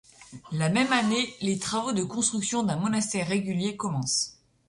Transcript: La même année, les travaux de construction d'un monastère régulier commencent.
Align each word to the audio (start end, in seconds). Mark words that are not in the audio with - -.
La 0.53 0.69
même 0.69 0.91
année, 0.93 1.31
les 1.41 1.59
travaux 1.59 1.91
de 1.93 2.03
construction 2.03 2.63
d'un 2.63 2.75
monastère 2.75 3.27
régulier 3.27 3.77
commencent. 3.77 4.39